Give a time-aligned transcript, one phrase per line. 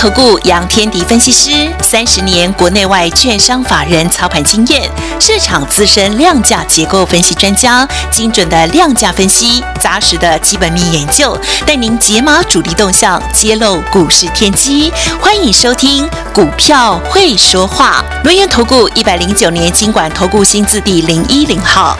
[0.00, 4.90] 投顾杨天迪分析师，三十年国内外券商法人操盘经验，
[5.20, 14.90] 市场资深量价结构分析专家，精准的量价分析，扎实的基本面研究，带您解码主力动向，揭露股市天机。
[15.20, 21.94] 欢迎收听《股票会说话》，轮源投顾一百零九年经管投顾新字第零一零号。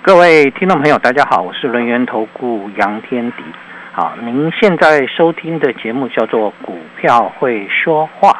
[0.00, 3.42] 各位听众朋友，大家好，我是轮源投顾杨天迪。
[4.00, 8.30] 好，您现在收听的节目叫做《股票会说话》。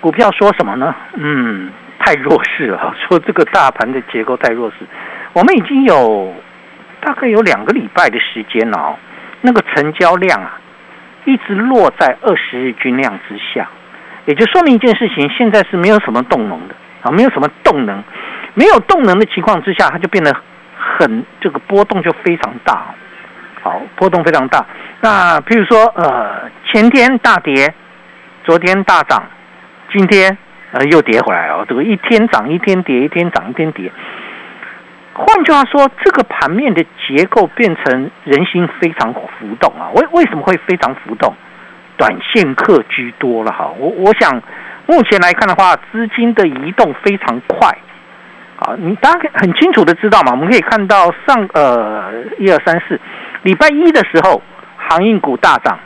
[0.00, 0.94] 股票说什么呢？
[1.14, 2.94] 嗯，太弱势了。
[3.02, 4.86] 说这个大盘的结构太弱势。
[5.32, 6.32] 我们已经有
[7.00, 8.96] 大概有两个礼拜的时间了，
[9.40, 10.56] 那个成交量啊，
[11.24, 13.68] 一直落在二十日均量之下，
[14.26, 18.00] 也就说明一件事情：现在是没有什么动能的啊，没有什么动能，
[18.54, 20.32] 没有动能的情况之下，它就变得
[20.76, 22.94] 很这个波动就非常大。
[23.62, 24.64] 好，波动非常大。
[25.00, 27.74] 那譬如说，呃，前天大跌，
[28.44, 29.22] 昨天大涨，
[29.92, 30.36] 今天
[30.72, 31.64] 呃又跌回来哦。
[31.68, 33.90] 这个一天涨一天跌，一天涨一天跌。
[35.14, 39.20] 换句话说，这个盘面的结构变成人心非常浮
[39.60, 39.90] 动啊。
[39.94, 41.34] 为为什么会非常浮动？
[41.96, 43.68] 短线客居多了哈。
[43.76, 44.40] 我我想
[44.86, 47.76] 目前来看的话，资金的移动非常快。
[48.54, 50.30] 好，你大家很清楚的知道嘛？
[50.30, 53.00] 我们可以看到上呃一二三四。
[53.42, 54.42] 礼拜一的时候，
[54.76, 55.78] 航运股大涨，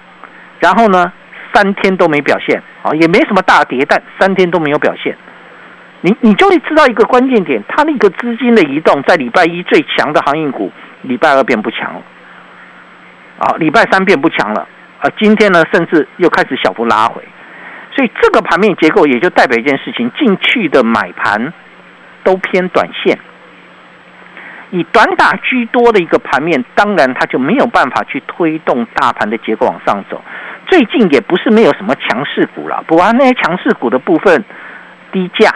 [0.59, 1.13] 然后呢，
[1.53, 5.17] 三天都没表现，啊，也没什么大跌，但三天都没有表现。
[6.01, 12.03] 你你就会知道一个关键点，它那个资金的移动，在礼拜一最强的航运股，礼拜二变不强了，
[13.39, 14.67] 啊，礼拜三变不强了，
[14.99, 17.23] 啊，今天呢，甚至又开始小幅拉回，
[17.95, 21.53] 所以这个盘面结构也就代表一件事情，进去的买盘
[22.25, 23.17] 都偏短线。
[24.73, 30.21] 以短打居多的一个盘面，当然它就没有办法去推动大盘的结构往上走。
[30.67, 34.43] 最近也不是没有什么强势股了，不过那些强势股的部分
[35.13, 35.55] 低价，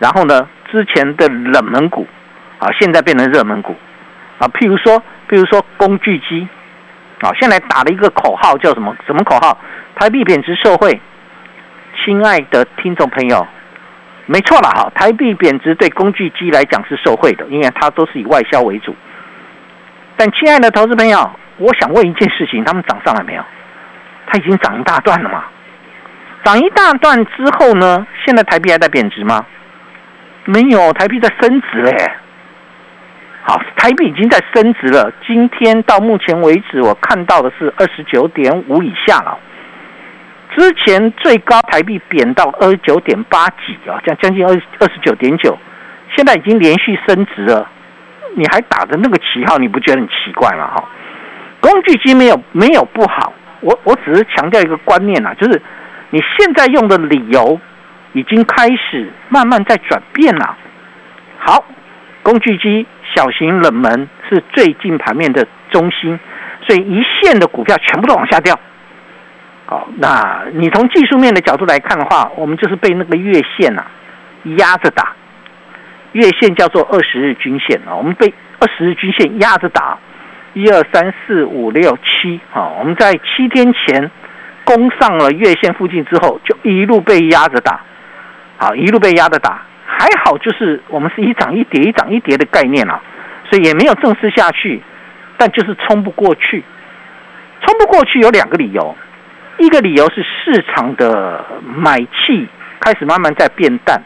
[0.00, 2.08] 然后呢，之前的冷门股
[2.58, 3.76] 啊，现在变成热门股
[4.38, 4.48] 啊。
[4.48, 4.98] 譬如说，
[5.28, 6.48] 譬如说工具机
[7.20, 8.96] 啊，现在打了一个口号叫什么？
[9.06, 9.56] 什么口号？
[9.94, 11.00] 台币贬值受惠。
[12.04, 13.46] 亲爱的听众朋友。
[14.30, 18.94] 没错了哈，台币贬值对工具机来讲是受惠的，因为它都是以外销为主。
[20.18, 23.42] 但亲爱的投资朋友，我想问一件事情：他们涨上来没有？
[24.26, 25.44] 它已经涨一大段了嘛？
[26.44, 28.06] 涨一大段之后呢？
[28.26, 29.46] 现在台币还在贬值吗？
[30.44, 32.12] 没有，台币在升值嘞。
[33.44, 35.10] 好，台币已经在升值了。
[35.26, 39.38] 今天到目前为止，我看到的是二十九点五以下了。
[40.56, 45.56] 之前最高台币贬到二十九点八几啊，将将近二二十九点九，
[46.16, 47.70] 现在已经连续升值了。
[48.34, 50.70] 你还打着那个旗号，你不觉得很奇怪吗？
[50.74, 50.84] 哈，
[51.60, 55.60] 工具机没有没有不好，我我只是强调一个观念啊，就是
[56.10, 57.60] 你现在用的理由
[58.12, 60.56] 已经开始慢慢在转变了。
[61.38, 61.64] 好，
[62.22, 66.18] 工具机小型冷门是最近盘面的中心，
[66.66, 68.58] 所以一线的股票全部都往下掉。
[69.70, 73.84] 好，那你从技术面的角度来看的话，我们就是被那个月线呐
[74.56, 75.12] 压着打，
[76.12, 79.98] 月线叫做二十日均线啊，我们被二十日均线压着打，
[80.54, 84.10] 一二三四五六七啊，我们在七天前
[84.64, 87.78] 攻上了月线附近之后，就一路被压着打，
[88.56, 92.98] 好，一路被压着打，还好就是我们是一涨一跌一涨一跌的概念啊，
[93.50, 94.82] 所以也没有正式下去，
[95.36, 96.64] 但就是冲不过去，
[97.60, 98.96] 冲不过去有两个理由。
[99.58, 101.44] 一个理由是市场的
[101.76, 102.48] 买气
[102.80, 104.00] 开始慢慢在变淡。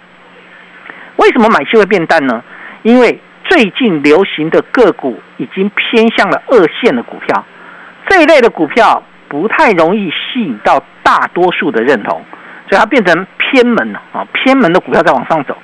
[1.17, 2.43] 为什么买气会变淡呢？
[2.83, 7.45] 因为最近流行的个股已经偏向了二线的股票，
[8.09, 12.25] 这一类的股票不太容易吸引到大多数的认同，
[12.69, 14.27] 所以它变成偏门了啊！
[14.33, 15.57] 偏门的股票在往上走。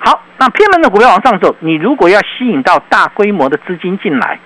[0.00, 4.40] 好，那偏门的股票往上走，你如果要吸引到大规模的资金进来，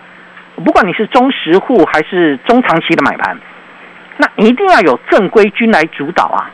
[0.62, 3.38] 不管你是中实户还是中长期的买盘。
[4.16, 6.50] 那一定要有正规军来主导啊！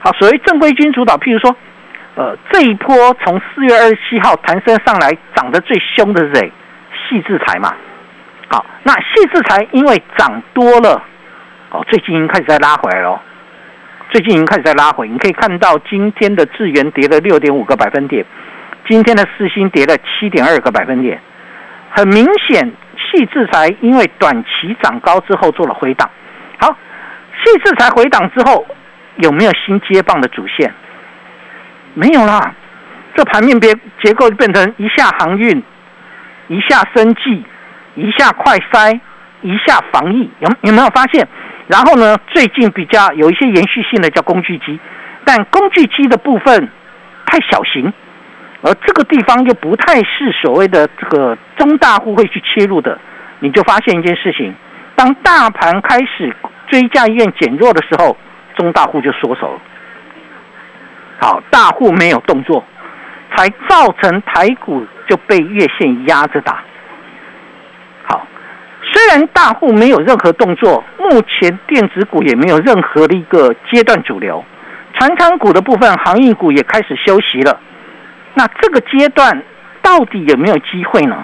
[0.00, 1.54] 好，所谓正规军主导，譬如说，
[2.14, 6.52] 呃，这一波从四月二十七号弹升上来涨得最凶的是谁？
[7.08, 7.74] 细制裁嘛。
[8.48, 11.02] 好，那细制裁因为涨多了，
[11.70, 13.20] 哦，最近已经开始在拉回来了。
[14.10, 18.24] 最近已经开始在拉回，你可以看到今天的智源跌了六点五个百分点，
[18.88, 21.20] 今天的四星跌了七点二个百分点。
[21.90, 26.10] 很明显，细制裁因为短期涨高之后做了回档。
[27.42, 28.64] 好，细制裁回档之后，
[29.16, 30.72] 有没有新接棒的主线？
[31.94, 32.54] 没有啦，
[33.14, 35.62] 这盘面别结构变成一下航运，
[36.48, 37.44] 一下生技，
[37.94, 38.98] 一下快筛，
[39.42, 41.26] 一下防疫，有有没有发现？
[41.66, 44.78] 然后呢，最近比较有一些延续性的叫工具机，
[45.24, 46.68] 但工具机的部分
[47.26, 47.92] 太小型。
[48.64, 52.96] 而这个地方又不太是所谓的这个中大户会去切入的，
[53.40, 54.54] 你就发现一件事情：
[54.94, 56.32] 当大盘开始
[56.72, 58.16] 追价意愿减弱的时候，
[58.56, 59.60] 中大户就缩手了。
[61.20, 62.64] 好，大户没有动作，
[63.36, 66.62] 才造成台股就被月线压着打。
[68.04, 68.26] 好，
[68.90, 74.42] 虽然大户没有任何动作，目前电子股也没有任何的一个阶段主流，
[74.94, 77.60] 传产股的部分，航运股也开始休息了。
[78.32, 79.42] 那这个阶段
[79.82, 81.22] 到底有没有机会呢？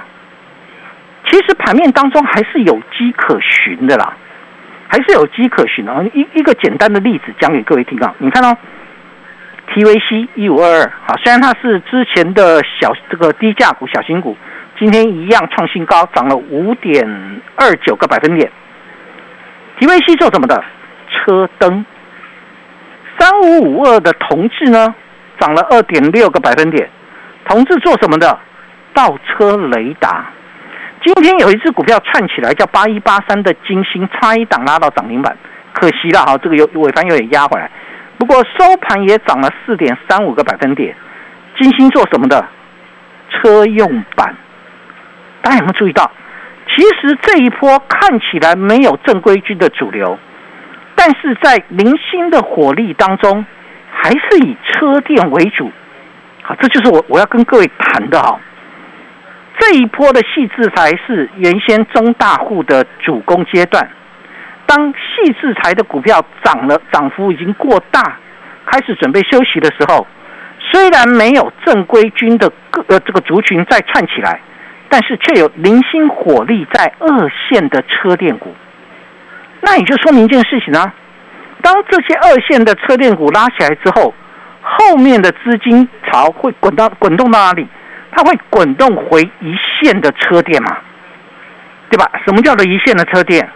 [1.27, 4.15] 其实盘面当中还是有机可循的啦，
[4.89, 6.05] 还是有机可循的。
[6.13, 8.57] 一一个简单的例子讲给各位听啊，你看哦
[9.71, 14.37] TVC 一五二二，好，虽然它是之前的小这个低价股、小型股，
[14.79, 17.07] 今天一样创新高，涨了五点
[17.55, 18.51] 二九个百分点。
[19.79, 20.65] TVC 做什么的？
[21.11, 21.85] 车灯。
[23.19, 24.95] 三五五二的同志呢，
[25.39, 26.89] 涨了二点六个百分点。
[27.45, 28.39] 同志做什么的？
[28.95, 30.27] 倒车雷达。
[31.05, 35.37] 今天有一只股票串起来，叫八一八三的金星，差一档拉到涨停板，
[35.73, 37.71] 可惜了哈，这个有尾盘有点压回来。
[38.19, 40.95] 不过收盘也涨了四点三五个百分点。
[41.57, 42.45] 金星做什么的？
[43.31, 44.35] 车用板。
[45.41, 46.11] 大家有没有注意到？
[46.69, 50.19] 其实这一波看起来没有正规军的主流，
[50.95, 53.47] 但是在零星的火力当中，
[53.91, 55.71] 还是以车电为主。
[56.43, 58.39] 好，这就是我我要跟各位谈的哈。
[59.59, 63.89] 这一波的细制裁是原先中大户的主攻阶段，
[64.67, 68.17] 当细制裁的股票涨了，涨幅已经过大，
[68.67, 70.07] 开始准备休息的时候，
[70.61, 74.41] 虽然没有正规军的各呃这个族群再串起来，
[74.89, 78.55] 但是却有零星火力在二线的车电股。
[79.61, 80.95] 那也就说明一件事情啊，
[81.63, 84.15] 当这些二线的车电股拉起来之后。
[84.61, 87.67] 后面的资金潮会滚到滚动到哪里？
[88.11, 90.77] 它会滚动回一线的车店嘛，
[91.91, 92.11] 对吧？
[92.27, 93.49] 什么叫做一线的车店？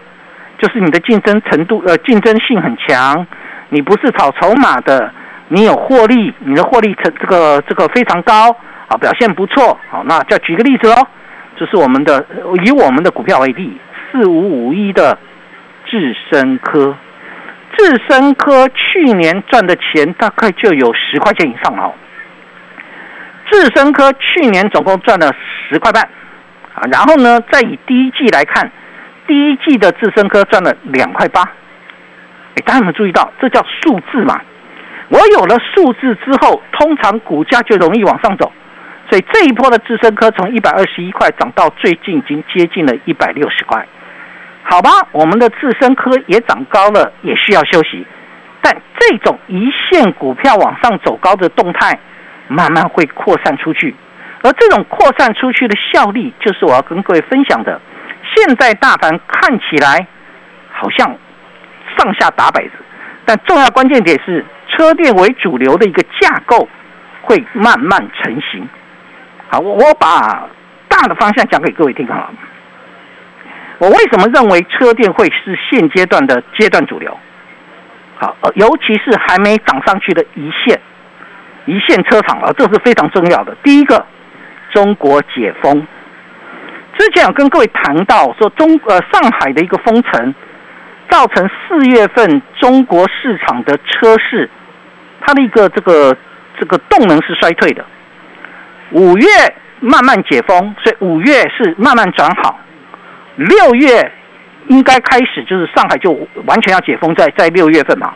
[0.59, 3.27] 就是你的竞争程度呃竞争性很强，
[3.71, 5.13] 你不是炒筹码的，
[5.49, 8.55] 你有获利，你的获利成这个这个非常高
[8.87, 9.77] 啊，表现不错。
[9.91, 11.07] 好，那就举个例子喽，
[11.57, 12.25] 就是我们的
[12.65, 13.77] 以我们的股票为例，
[14.13, 15.19] 四五五一的
[15.87, 16.95] 智深科。
[17.77, 21.93] 智深科去年赚的钱大概就有十块钱以上哦。
[23.53, 25.31] 智深科去年总共赚了
[25.69, 26.03] 十块半
[26.75, 28.73] 啊，然后呢，再以第一季来看，
[29.27, 31.43] 第一季的智深科赚了两块八。
[31.43, 33.31] 哎，大家有没有注意到？
[33.39, 34.41] 这叫数字嘛？
[35.09, 38.51] 我有了数字之后，通常股价就容易往上走。
[39.11, 43.87] 所以这一波的智深科从一百二十一块涨到最近已经接近了一百六十块。
[44.63, 48.07] 好吧，我们的自身科也涨高了，也需要休息。
[48.63, 51.99] 但这种一线股票往上走高的动态，
[52.53, 53.95] 慢慢会扩散出去。
[54.43, 57.81] 而这种扩散出去的效力，就是我要跟各位分享的。
[58.35, 60.07] 现在大盘看起来
[60.73, 61.17] 好像
[61.97, 62.73] 上下打摆子，
[63.25, 66.69] 但重要关键点是车电为主流的一个架构
[67.21, 68.69] 会慢慢成型。
[69.49, 70.49] 好，我我把
[70.89, 72.35] 大的方向讲给各位听好了。
[73.79, 77.17] 我为什么认为车电会是现阶段的阶段主流？
[78.17, 80.81] 好，尤其是还没涨上去的一线
[81.67, 83.57] 一线车厂啊，这是非常重要的。
[83.63, 84.05] 第一个，
[84.73, 85.87] 中国解封，
[86.99, 90.35] 之前有跟各位谈到说，中呃上海的一个封城，
[91.09, 94.49] 造成四月份中国市场的车市，
[95.21, 96.17] 它的一个这个
[96.59, 97.85] 这个动能是衰退的。
[98.91, 99.27] 五月
[99.81, 102.59] 慢慢解封，所以五月是慢慢转好。
[103.37, 104.13] 六月
[104.69, 106.13] 应该开始，就是上海就
[106.45, 108.13] 完全要解封，在在六月份嘛。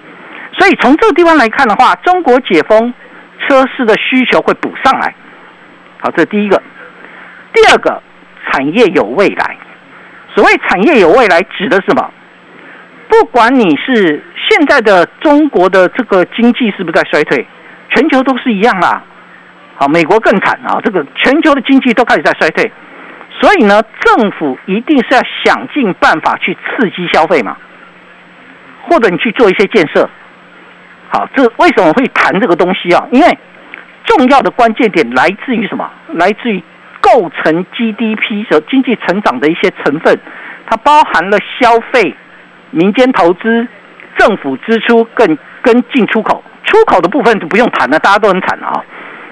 [0.53, 2.93] 所以从这个地方来看的话，中国解封，
[3.41, 5.15] 车市的需求会补上来。
[6.01, 6.63] 好，这是第一个。
[7.53, 8.03] 第二个，
[8.51, 9.57] 产业有未来。
[10.35, 12.11] 所谓产业有未来，指的是什么？
[13.09, 17.47] 不管你是现在的中国的这个经济是不是在衰退，
[17.95, 19.03] 全球都是一样啦。
[19.77, 22.71] 好，美国更惨啊，这个全球的经济都开始在衰退。
[23.41, 27.57] 所以呢，政府一定是要想尽办法去刺激消费嘛，
[28.83, 30.09] 或者你去做一些建设。
[31.09, 33.07] 好，这为什么会谈这个东西啊？
[33.13, 33.39] 因为
[34.05, 35.89] 重要的关键点来自于什么？
[36.09, 36.63] 来自于
[37.01, 40.19] 构成 GDP 的经济成长的一些成分，
[40.67, 42.15] 它包含了消费、
[42.71, 43.67] 民间投资、
[44.19, 46.43] 政府支出跟跟进出口。
[46.65, 48.85] 出口的部分就不用谈了，大家都很惨了啊。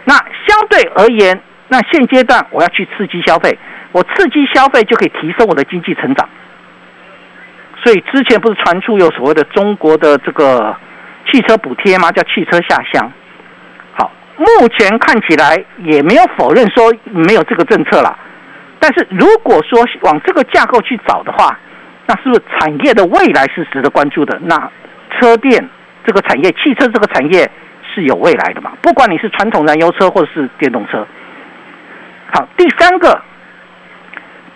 [0.05, 0.15] 那
[0.47, 3.59] 相对而言，那现阶段我要去刺激消费，
[3.91, 6.29] 我刺激消费就可以提升我的经济成长。
[7.83, 10.77] 所以之前不是传出有所谓的中国的这个
[11.31, 12.11] 汽车补贴吗？
[12.13, 13.13] 叫汽车下乡。
[13.93, 18.17] 好，目前看起来也没有否认说没有这个政策了。
[18.79, 21.59] 但是如果说往这个架构去找的话，
[22.07, 24.39] 那是不是产业的未来是值得关注的？
[24.43, 24.71] 那
[25.11, 25.69] 车电
[26.07, 27.51] 这个产业，汽车这个产业
[27.95, 28.73] 是有未来的嘛？
[28.83, 31.07] 不管你是传统燃油车或者是电动车。
[32.33, 33.23] 好，第三个，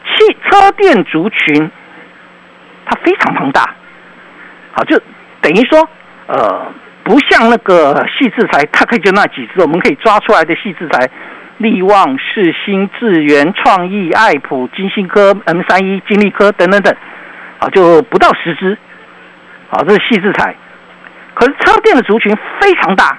[0.05, 1.71] 汽车电族群。
[2.91, 3.75] 它非常庞大，
[4.73, 4.99] 好，就
[5.43, 5.87] 等于说，
[6.29, 11.11] 呃，不像那个细制裁，大概就那几只，我们可以抓出来的细制裁，
[11.57, 16.95] 力旺、世新、智源、创意、爱普、金星科、M 三一、金利科等等等，
[17.59, 18.79] 啊，就不到十只，
[19.71, 20.55] 啊，这是细制裁。
[21.35, 23.19] 可是车电的族群非常大，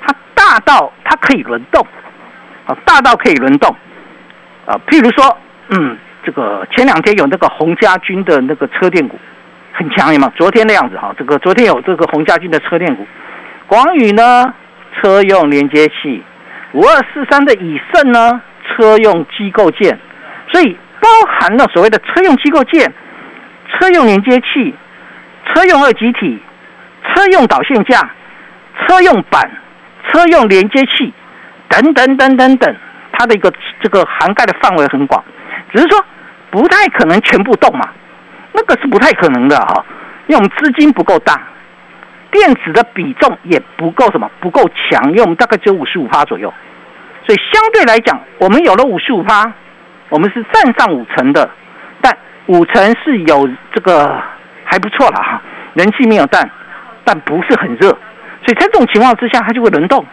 [0.00, 1.84] 它大到它可以轮动，
[2.66, 3.74] 啊，大到可以轮动，
[4.66, 5.36] 啊，譬如说，
[5.70, 5.98] 嗯。
[6.24, 9.18] 这个前两天有那个洪家军的那个车电股
[9.72, 10.30] 很强，嘛？
[10.36, 13.06] 昨天的样子哈，这个昨天有这个洪家军的车电股，
[13.66, 14.52] 广宇呢
[14.94, 16.22] 车用连接器，
[16.72, 19.98] 五二四三的以盛呢车用机构件，
[20.52, 22.92] 所以包含了所谓的车用机构件、
[23.70, 24.74] 车用连接器、
[25.46, 26.40] 车用二极体、
[27.14, 28.10] 车用导线架、
[28.86, 29.50] 车用板、
[30.08, 31.12] 车用连接器
[31.68, 32.76] 等等等等等，
[33.12, 35.24] 它的一个这个涵盖的范围很广，
[35.72, 36.04] 只是说。
[36.52, 37.88] 不太可能全部动嘛，
[38.52, 39.84] 那个是不太可能的哈，
[40.26, 41.40] 因为我们资金不够大，
[42.30, 46.52] 电子的比重也不够什么不够强，因为我们大概只有五十五趴左右，
[47.26, 49.50] 所以相对来讲，我们有了五十五趴，
[50.10, 51.48] 我们是占上五成的，
[52.00, 52.16] 但
[52.46, 54.22] 五成是有这个
[54.64, 55.40] 还不错了哈，
[55.72, 56.50] 人气没有淡，
[57.04, 60.04] 但不是很热，所以在这种情况之下，它就会轮动，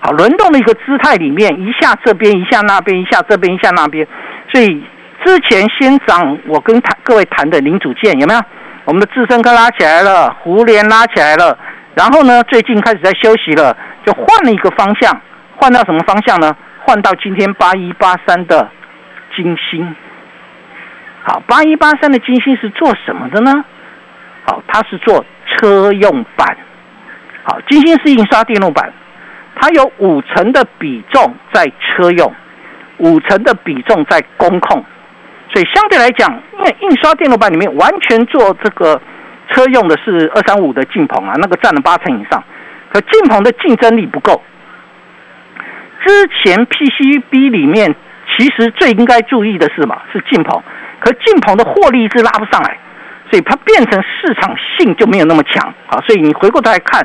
[0.00, 4.06] 好，轮动的一个姿态里面，一下这边，一下那边，一下这边，一下那边，
[4.52, 4.82] 所以。
[5.24, 8.40] 之前先涨，我跟谈各位谈的零组件有没有？
[8.86, 11.56] 我们的智深科拉起来了，胡联拉起来了，
[11.94, 15.20] 然后呢，最近开始在休息了，就换了一个方向，
[15.56, 16.56] 换到什么方向呢？
[16.82, 18.68] 换到今天八一八三的
[19.36, 19.94] 金星。
[21.22, 23.64] 好，八一八三的金星是做什么的呢？
[24.44, 26.56] 好，它是做车用板。
[27.44, 28.90] 好，金星是印刷电路板，
[29.54, 32.34] 它有五成的比重在车用，
[32.96, 34.82] 五成的比重在工控。
[35.52, 39.00] 所以相对来讲，因为印刷电路板里面完全做这个
[39.48, 42.40] 车用的是二三五的镜棚啊，那个占了八成以上，
[42.88, 44.40] 可镜棚的竞争力不够。
[46.06, 47.96] 之前 PCB 里面
[48.36, 50.62] 其实最应该注意的是嘛，是镜棚，
[51.00, 52.78] 可镜棚的获利是拉不上来，
[53.28, 56.00] 所以它变成市场性就没有那么强啊。
[56.06, 57.04] 所以你回过头来看，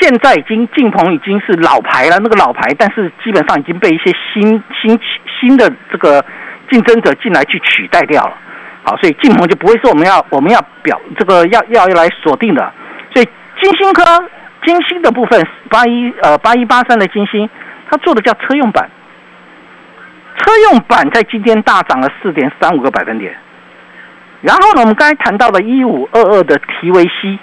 [0.00, 4.98] 现在已经镜棚已经是老牌了，那个老牌，但是基本上已经被一些新新
[5.38, 6.24] 新的这个。
[6.70, 8.32] 竞争者进来去取代掉了，
[8.84, 12.72] 好，所以晋鹏就不会是我们要我们要表这个要要来锁定的，
[13.12, 13.28] 所以
[13.60, 14.02] 金星科
[14.64, 17.48] 金星的部分八一呃八一八三的金星，
[17.88, 18.90] 它做的叫车用板，
[20.36, 23.34] 车用板在今天大涨了四点三五个百分点，
[24.42, 27.38] 然后呢，我们刚才谈到了一五二二的提维西，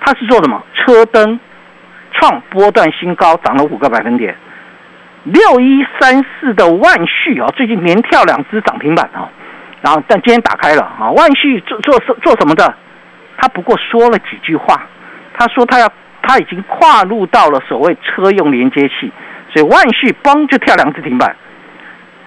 [0.00, 0.62] 它是做什么？
[0.74, 1.40] 车灯
[2.12, 4.36] 创波段新高，涨了五个百分点。
[5.24, 9.28] 六一三四的万旭啊，最近连跳两只涨停板啊，
[9.82, 11.10] 然后但今天打开了啊。
[11.10, 12.74] 万旭做做做做什么的？
[13.36, 14.86] 他不过说了几句话，
[15.34, 15.90] 他说他要
[16.22, 19.12] 他已经跨入到了所谓车用连接器，
[19.52, 21.36] 所以万旭嘣就跳两只停板。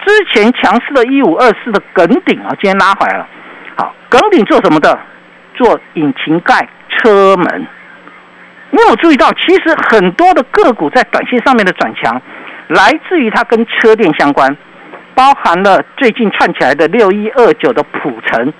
[0.04, 3.26] 之前强势的一五二四的耿鼎啊，今天拉回来了。
[3.76, 4.96] 好，耿鼎做什么的？
[5.56, 7.66] 做引擎盖车门。
[8.70, 12.20] 你有注意到，其实很多的个股在短线上面的转强。
[12.68, 14.56] 来自于它跟车电相关，
[15.14, 18.52] 包含了最近串起来的六一二九的普成，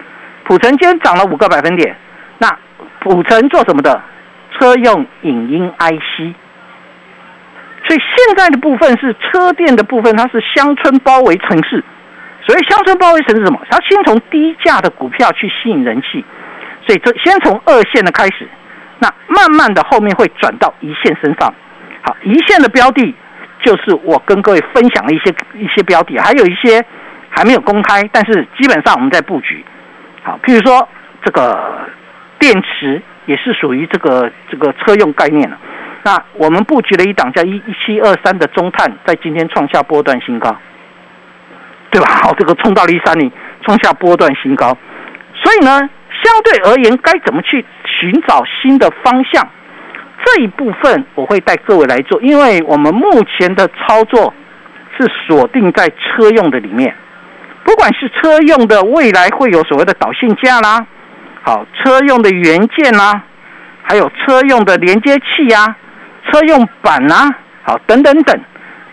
[0.45, 1.97] 普成今天涨了五个百分点。
[2.39, 2.59] 那
[3.01, 4.03] 普成做什么的？
[4.53, 6.35] 车用影音 IC。
[7.87, 11.83] 所以现在的部分是车电的部分，它是乡村包围城市。
[12.47, 13.61] 所以乡村包围城市什么？
[13.71, 16.25] 它先从低价的股票去吸引人气，
[16.87, 18.49] 所以这先从二线的开始，
[18.99, 21.53] 那慢慢的后面会转到一线身上。
[22.03, 23.15] 好，一线的标的。
[23.65, 26.85] 就是我跟各位分享了一些一些标的，还有一些
[27.31, 29.65] 还没有公开，但是基本上我们在布局。
[30.23, 30.87] 好，譬如说
[31.25, 31.89] 这个
[32.39, 35.59] 电池也是属于这个这个车用概念了。
[36.03, 40.55] 那我们布局了一档叫一一七二三的中碳，在今天创下波段新高，
[41.91, 42.07] 对吧？
[42.23, 44.77] 好这个冲到了一三零，创下波段新高。
[45.35, 45.71] 所以呢，
[46.23, 49.49] 相对而言，该怎么去寻找新的方向？
[50.25, 54.33] 这一部分我会带各位来做，因为我们目前的操作
[54.97, 56.95] 是锁定在车用的里面，
[57.65, 60.87] 不管是车用的未来会有所谓的导线架啦，
[61.43, 63.23] 好，车用的元件啦，
[63.83, 65.77] 还有车用的连接器呀，
[66.31, 68.41] 车用板啊，好，等等等，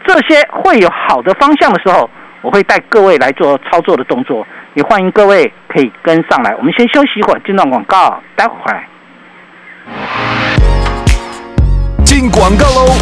[0.05, 2.09] 这些会有好的方向的时候，
[2.41, 6.55] 我会带各位来做操作的动作，也欢迎各位可以跟上来。
[6.55, 8.83] 我们先休息一会儿，进段广告，待会儿。
[12.21, 12.93] 进广告喽！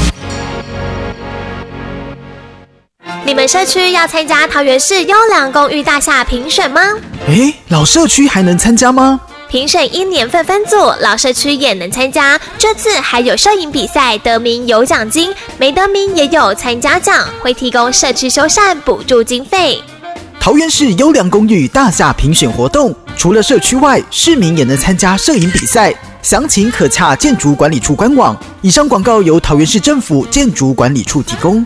[3.26, 6.82] 你们社区要参加桃园市优良公寓大厦评选吗？
[7.28, 9.20] 诶，老社区还能参加吗？
[9.50, 12.40] 评审因年份分组，老社区也能参加。
[12.58, 19.82] 这次还有摄影比赛，得名有奖金，没得名也有参加奖，会提供社区修缮补助经费。
[20.40, 25.94] 桃园市优良公寓大厦评选活动，除了社区外，市民也能参加摄影比赛。
[26.22, 28.36] 详情可洽建筑管理处官网。
[28.62, 31.66] 以上广告由桃园市政府建筑管理处提供。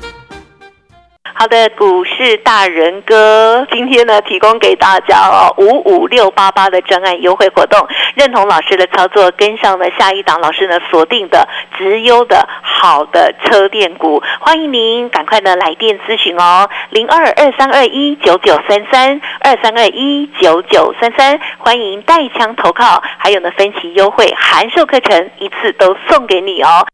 [1.43, 7.85] 好的，股市大人哥，今天呢提供给大家哦五五六八八的专案优惠活动，
[8.15, 11.45] 认同老师的操作，跟上了下一档老师呢锁定的
[11.77, 26.87] 直优的好的车电股，欢迎您赶快呢来电咨询哦，零二二三二一九九三三二三二一九九三三，欢迎带枪投靠，还有呢分期优惠函授课程一次都送给你哦。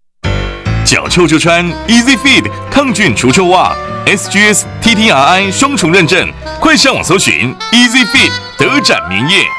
[0.83, 3.75] 脚臭就穿 Easy Feed 抗菌除臭袜。
[4.17, 9.58] ，SGS、TTRI 双重认证，快上网搜寻 EasyFit 德展名业。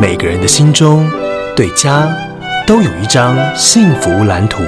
[0.00, 1.08] 每个人的心中，
[1.54, 2.08] 对家
[2.66, 4.62] 都有一张幸福蓝图。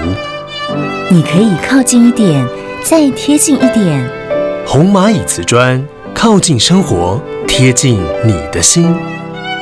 [1.10, 2.46] 你可以靠近一点，
[2.82, 4.08] 再贴近一点。
[4.66, 5.84] 红蚂蚁瓷砖，
[6.14, 8.94] 靠近生活，贴近你的心。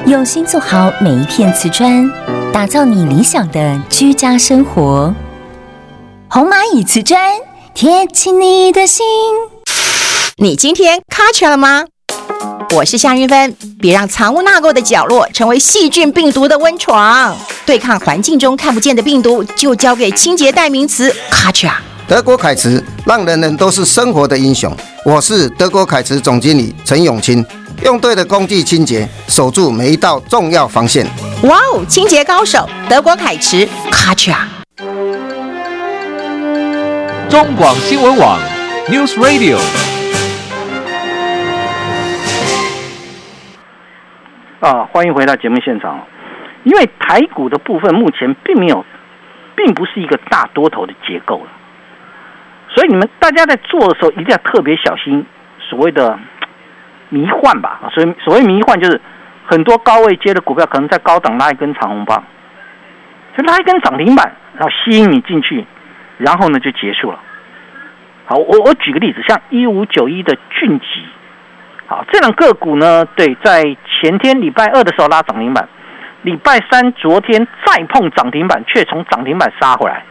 [0.07, 2.11] 用心做好每一片瓷砖，
[2.53, 5.15] 打造你理想的居家生活。
[6.29, 7.19] 红蚂蚁瓷砖，
[7.75, 9.07] 贴近你的心。
[10.37, 11.85] 你今天卡起了吗？
[12.75, 17.37] 我是夏云芬，别让藏污纳垢的角落成为细菌病毒的温床。
[17.67, 21.79] 对抗环境中看不见的病毒，就交给清洁代名词卡恰。
[22.09, 24.75] 德国凯驰，让人人都是生活的英雄。
[25.05, 27.45] 我是德国凯驰总经理陈永清，
[27.85, 31.07] 用对的工具清洁，守住每一道重要防线。
[31.43, 34.49] 哇哦，清洁高手，德国凯驰卡恰。
[37.29, 38.41] 中广新闻网
[38.89, 39.59] ，News Radio。
[44.63, 46.07] 啊，欢迎回到节目现场。
[46.63, 48.85] 因为台股的部分目前并没有，
[49.57, 51.51] 并不是一个大多头的结构了，
[52.69, 55.27] 所以你们大家在做的时候一定要特别小心
[55.59, 56.17] 所谓的
[57.09, 57.91] 迷幻吧。
[57.93, 59.01] 所以所谓迷幻就是
[59.45, 62.23] 很多高位接的股票可能在高档拉一根长红棒，
[63.37, 65.67] 就拉一根涨停板，然后吸引你进去，
[66.19, 67.19] 然后呢就结束了。
[68.27, 70.87] 好，我我举个例子，像一五九一的俊吉。
[71.87, 75.69] 好，这两个股呢，对，在前天礼拜二的时候拉涨停板，
[76.23, 80.05] 礼拜三昨天再碰涨停板，却从涨停板杀回来，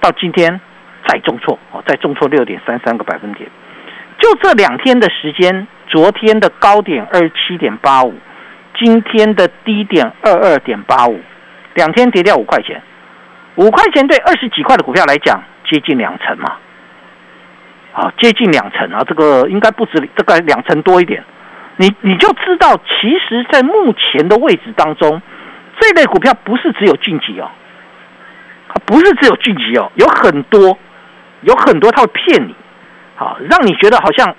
[0.00, 0.60] 到今天
[1.06, 3.48] 再重挫，哦，再重挫六点三三个百分点。
[4.18, 8.14] 就这两天的时间，昨天的高点二七点八五，
[8.78, 11.20] 今天的低点二二点八五，
[11.74, 12.82] 两天跌掉五块钱，
[13.56, 16.56] 五块钱对二十几块的股票来讲，接近两成嘛。
[17.92, 21.22] 啊接近两成啊，这个应该不止，这个两成多一点。
[21.76, 25.20] 你你就知道，其实，在目前的位置当中，
[25.80, 27.50] 这类股票不是只有晋级哦，
[28.68, 30.78] 它不是只有晋级哦，有很多，
[31.40, 32.54] 有很多它会骗你，
[33.16, 34.34] 好，让你觉得好像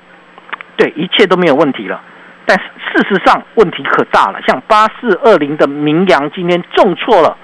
[0.78, 2.02] 对一切都没有问题了，
[2.46, 4.40] 但事实上问题可大了。
[4.48, 7.36] 像八四二零的明阳今天重挫了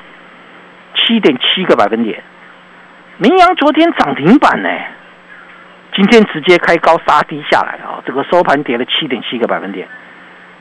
[0.95, 2.23] 七点七个百分点，
[3.17, 4.69] 明阳昨天涨停板呢。
[5.95, 8.01] 今天直接开高杀低下来啊！
[8.05, 9.87] 这个收盘跌了七点七个百分点，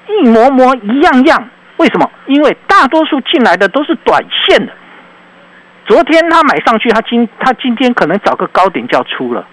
[0.09, 1.49] 一模模一样样。
[1.77, 2.11] 为什么？
[2.27, 4.73] 因为大多数进来的都是短线的。
[5.87, 9.47] 昨天他买上去，他今他今天可能找个高点就要出了。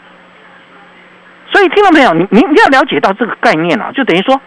[1.54, 4.42] 所以听到没有，你你你要了解到这个概念啊，就等于说，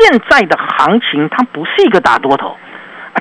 [0.00, 2.56] 现在的行情它不是一个大多头。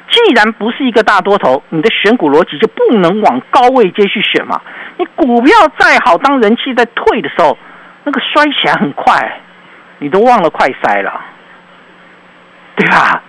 [0.10, 4.62] 既然不是一个大多头，你的选股逻辑就不能往高位接去选嘛。
[4.98, 7.58] 你股票再好，当人气在退的时候，
[8.04, 9.40] 那个摔起来很快，
[10.00, 11.22] 你都忘了快塞了，
[12.76, 13.22] 对吧？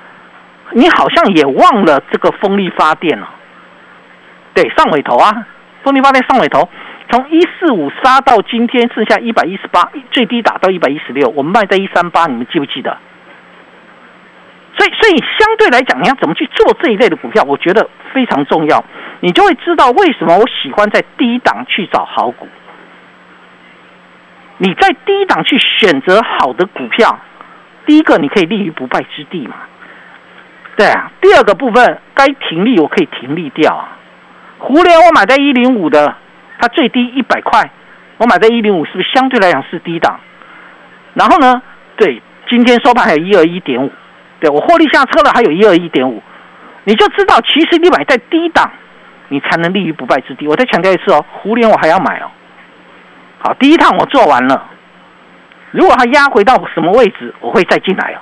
[0.73, 3.29] 你好像也忘了这个风力发电了，
[4.55, 5.47] 对，上尾头啊，
[5.83, 6.68] 风力发电上尾头。
[7.11, 12.97] 从一四五杀到今天剩下一百一十八，最低打到一百一十六，我们卖在一三八，你们记不记得？
[14.79, 18.83] 所以，所以相对来讲，你要怎么去做这一类的股票，我觉得非常重要。
[19.21, 22.49] 你就会知道为什么我喜欢在低档去找好股。
[24.59, 27.19] 你在低档去选择好的股票，
[27.85, 29.57] 第一个你可以立于不败之地嘛？
[30.77, 31.11] 对啊。
[31.21, 33.99] 第二个部分，该停利我可以停利掉啊。
[34.59, 36.14] 胡联我买在一零五的。
[36.61, 37.71] 它最低一百块，
[38.17, 40.19] 我买在一零五，是不是相对来讲是低档？
[41.14, 41.62] 然后呢，
[41.97, 43.93] 对，今天收盘还有一二一点五，
[44.40, 46.22] 对我获利下车了，还有一二一点五，
[46.85, 48.70] 你就知道其实你买在低档，
[49.29, 50.46] 你才能立于不败之地。
[50.46, 52.31] 我再强调一次哦，胡联我还要买哦。
[53.38, 54.68] 好，第一趟我做完了，
[55.70, 58.18] 如果它压回到什么位置，我会再进来哦。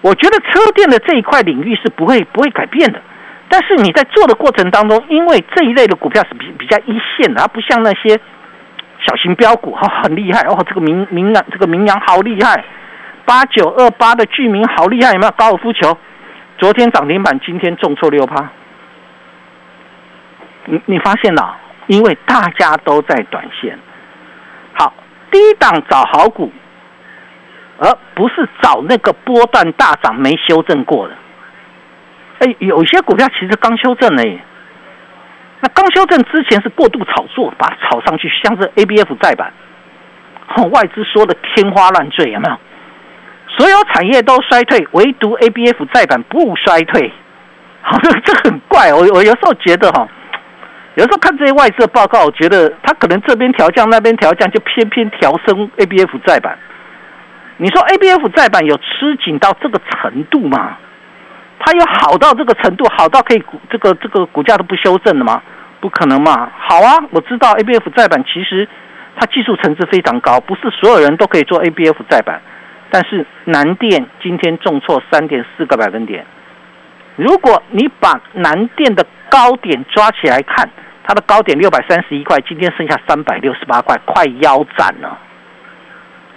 [0.00, 3.00] 我觉得车电的这一块领域是不会不会改变的。
[3.48, 8.18] 但是你在做的过程当中，因为这一类的股票是比比较一线的，它不像那些
[9.00, 10.64] 小型标股哈很厉害哦。
[10.68, 12.64] 这个名名扬这个名扬好厉害，
[13.24, 15.96] 八九二八的居民好厉害，有没有高尔夫球？
[16.58, 18.50] 昨天涨停板，今天重挫六趴。
[20.66, 21.56] 你你发现了？
[21.86, 23.78] 因为大家都在短线，
[24.72, 24.92] 好
[25.30, 26.50] 低档找好股，
[27.78, 31.14] 而不是找那个波段大涨没修正过的。
[32.38, 34.22] 哎，有些股票其实刚修正呢，
[35.60, 39.52] 那刚修正之前是过度炒作，把它炒上去，像是 A B F 再版，
[40.70, 42.56] 外资说的天花乱坠，有没有？
[43.56, 47.12] 所有产业都衰退，唯独 A B F 再版不衰退，
[47.82, 48.92] 好，这很怪。
[48.92, 50.06] 我我有时候觉得哈，
[50.94, 56.58] 有时候看这些外资的报告，我觉得他可能这边调降，那边调降，就偏偏调升 A B F 再版。
[57.56, 60.76] 你说 A B F 再版有吃紧到这个程度吗？
[61.60, 65.40] 它有好到这个程度，好到可以股这个这个股价都不修正的吗？
[65.80, 66.50] 不可能嘛！
[66.58, 68.66] 好啊，我知道 A B F 再版其实
[69.16, 72.40] 它技术层次非常高，不是所有人都可以做 A B F 再版。
[72.94, 76.24] 但是南电今天重挫三点四个百分点。
[77.16, 80.70] 如果你把南电的高点抓起来看，
[81.02, 85.18] 它的高点六百三十一块，今天剩下三百六十八块，快腰斩了，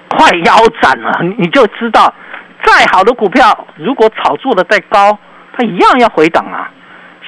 [0.09, 2.11] 快腰斩了， 你就知道。
[2.63, 5.15] 再好的股票，如果炒作的再高，
[5.53, 6.71] 它一样要回档啊。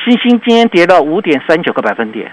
[0.03, 2.31] 星星今天跌了五点三九个百分点，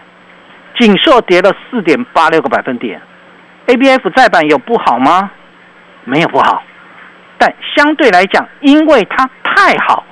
[0.79, 3.03] 锦硕跌了四点八六个百分点。
[3.67, 5.31] A B F 再版有不好吗？
[6.05, 6.63] 没有不好，
[7.39, 10.05] 但相对来讲，因为它太好，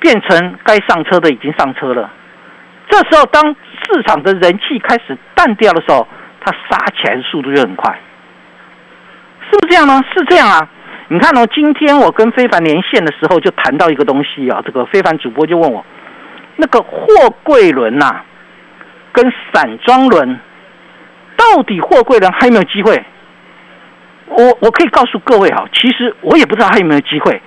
[0.00, 2.10] 变成该上车的已经上车了。
[2.88, 6.06] 这时候，当市场的人气开始淡掉的时候，
[6.40, 7.96] 它杀起来的速度就很快，
[9.50, 10.02] 是不是这样呢？
[10.12, 10.68] 是这样啊。
[11.08, 14.62] 你看哦，今天我跟非凡连线的时候，就谈到一个东西啊。
[14.64, 15.84] 这个非凡主播就问我，
[16.56, 17.06] 那个货
[17.42, 18.22] 柜轮呐，
[19.12, 20.40] 跟散装轮，
[21.36, 23.04] 到底货柜轮还有没有机会？
[24.36, 27.40] 我我可以告诉各位哈，其实我也不知道他有没有机会，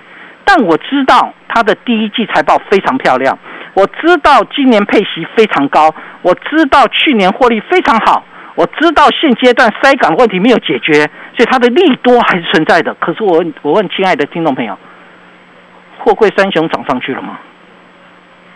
[0.44, 3.38] 但我知道它的第一季财报非常漂亮，
[3.74, 8.24] 我知道今年配息非常高，我知道去年获利非常好。
[8.54, 10.94] 我知道现阶段塞港问题没有解决，
[11.36, 12.94] 所以它的利多还是存在的。
[12.94, 14.78] 可是我，我问亲爱的听众朋友，
[15.98, 17.38] 货柜三雄涨上去了吗？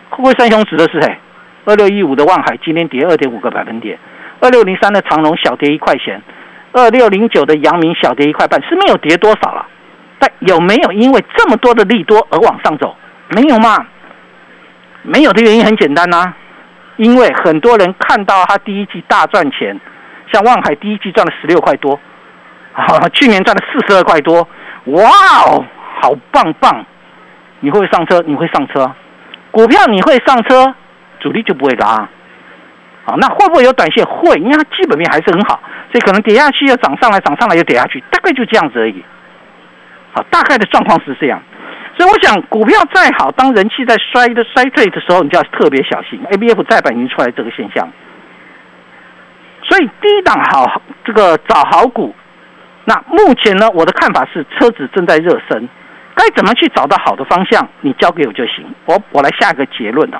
[0.09, 1.17] 货柜三雄指的是谁？
[1.65, 3.99] 二六一五的万海今天跌二点五个百分点，
[4.39, 6.19] 二六零三的长隆小跌一块钱，
[6.73, 9.65] 二六零九的阳明小跌一块半，是没有跌多少了。
[10.19, 12.95] 但有没有因为这么多的利多而往上走？
[13.29, 13.85] 没有嘛？
[15.03, 16.33] 没有的原因很简单呐，
[16.97, 19.79] 因为很多人看到它第一季大赚钱。
[20.31, 21.99] 像望海第一季赚了十六块多，
[22.71, 24.47] 啊，去年赚了四十二块多，
[24.85, 25.03] 哇
[25.45, 25.65] 哦，
[25.99, 26.85] 好棒棒！
[27.59, 28.23] 你会上车？
[28.25, 28.89] 你会上车？
[29.51, 30.73] 股票你会上车，
[31.19, 32.07] 主力就不会拉。
[33.03, 34.05] 好，那会不会有短线？
[34.05, 35.59] 会，因为它基本面还是很好，
[35.91, 39.03] 所以可能跌下去又涨上来，涨上来又跌下去，大概就这样子而已。
[40.13, 41.41] 好，大概的状况是这样。
[41.97, 46.19] 所以我想，股票再好，当人气在衰的衰退的时候，你就要特别小心。
[46.31, 47.87] A B F 再版已经出来这个现象。
[49.63, 52.15] 所以低档好，这个找好股。
[52.85, 55.69] 那目前呢，我的看法是车子正在热身，
[56.15, 57.67] 该怎么去找到好的方向？
[57.81, 58.65] 你交给我就行。
[58.85, 60.19] 我我来下一个结论哦。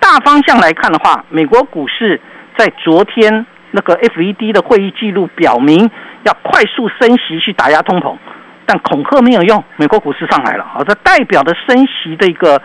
[0.00, 2.20] 大方向来看的话，美国股市
[2.56, 5.90] 在昨天那个 FED 的会议记录表明
[6.24, 8.16] 要快速升息去打压通膨，
[8.66, 12.60] 但恐吓没有用，美国股市上来了，好，这代表的升息的一个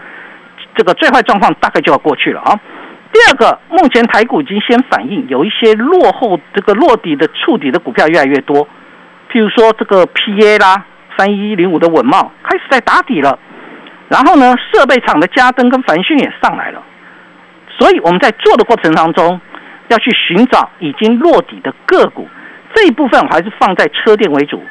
[0.75, 2.59] 这个最坏状况大概就要过去了啊。
[3.13, 8.67] 第二个，目前台股已经先反映有一些落后这个落底的触底的股票越来越多，
[9.31, 10.85] 譬如说这个 PA 啦，
[11.17, 13.39] 三一零五的稳茂开始在打底了，
[14.09, 16.83] 然后呢，设备厂的嘉登跟凡讯也上来了，
[17.77, 19.39] 所以我们在做的过程当中
[19.89, 22.27] 要去寻找已经落底的个股，
[22.73, 24.61] 这一部分我还是放在车电为主，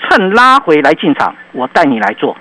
[0.00, 2.36] 趁拉回来进场，我带你来做。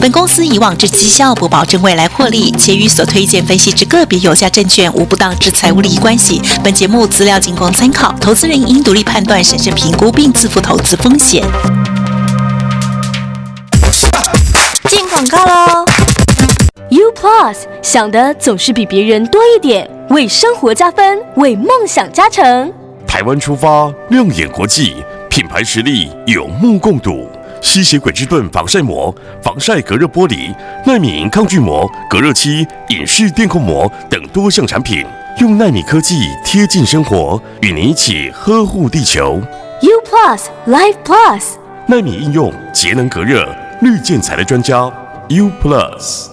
[0.00, 6.42] 本公司以往之绩效不保证未来获利，且与所推荐分析之个别有价证券无不当之财务利益关系。
[6.64, 11.42] 本节目资料仅供参考，投资人应独立判断、审慎评估并自负投资风险。
[14.88, 15.86] 进广告喽
[16.92, 22.70] ！U Plus 想的总是比别人多一点，为生活加分，为梦想加成。
[23.06, 24.96] 台湾出发，亮眼国际，
[25.30, 27.26] 品牌实力有目共睹。
[27.62, 35.02] 吸血鬼之盾防晒膜、防晒隔热玻璃、纳米银抗菌膜、隔热漆、隐式电控膜等多项产品，
[35.38, 39.40] 用纳米科技贴近生活，与您一起呵护地球。
[39.80, 41.42] U Plus Life Plus，
[41.86, 43.48] 纳米应用节能隔热，
[43.80, 44.92] 绿建材的专家。
[45.28, 46.31] U Plus。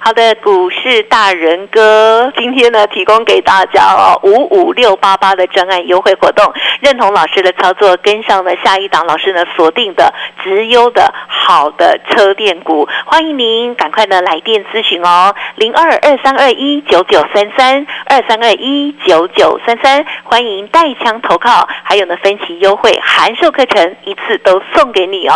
[0.00, 25.34] 好的，股市大人哥，今天呢提供给大家哦五五六八八的专案优惠活动，认同老师的操作，跟上了下一档老师呢锁定的直优的好的车电股，欢迎您赶快呢来电咨询哦，零二二三二一九九三三二三二一九九三三，欢迎带枪投靠，还有呢分期优惠函授课程一次都送给你哦。